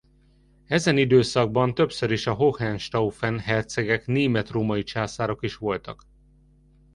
[0.65, 6.03] Ezen időszakban többször is a Hohenstaufen hercegek német-római császárok is voltak.